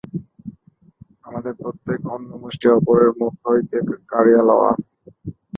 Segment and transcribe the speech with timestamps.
[1.23, 3.77] আমাদের প্রত্যেক অন্নমুষ্টি অপরের মুখ হইতে
[4.11, 4.71] কাড়িয়া লওয়া।